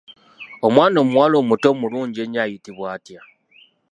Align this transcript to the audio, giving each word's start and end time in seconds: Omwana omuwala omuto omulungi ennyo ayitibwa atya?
Omwana 0.67 0.97
omuwala 1.03 1.35
omuto 1.43 1.67
omulungi 1.73 2.17
ennyo 2.23 2.39
ayitibwa 2.41 2.85
atya? 2.95 3.21